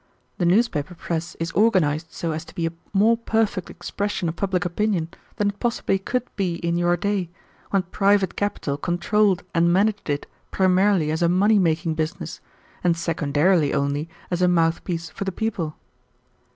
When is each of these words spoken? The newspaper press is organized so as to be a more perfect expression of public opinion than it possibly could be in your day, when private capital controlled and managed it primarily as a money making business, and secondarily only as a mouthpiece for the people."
The 0.39 0.47
newspaper 0.47 0.95
press 0.95 1.35
is 1.39 1.51
organized 1.51 2.07
so 2.11 2.31
as 2.31 2.43
to 2.45 2.55
be 2.55 2.65
a 2.65 2.71
more 2.91 3.15
perfect 3.15 3.69
expression 3.69 4.27
of 4.27 4.35
public 4.35 4.65
opinion 4.65 5.09
than 5.35 5.49
it 5.49 5.59
possibly 5.59 5.99
could 5.99 6.23
be 6.35 6.55
in 6.55 6.75
your 6.75 6.97
day, 6.97 7.29
when 7.69 7.83
private 7.83 8.35
capital 8.35 8.77
controlled 8.79 9.43
and 9.53 9.71
managed 9.71 10.09
it 10.09 10.25
primarily 10.49 11.11
as 11.11 11.21
a 11.21 11.29
money 11.29 11.59
making 11.59 11.93
business, 11.93 12.41
and 12.83 12.97
secondarily 12.97 13.75
only 13.75 14.09
as 14.31 14.41
a 14.41 14.47
mouthpiece 14.47 15.11
for 15.11 15.23
the 15.23 15.31
people." 15.31 15.75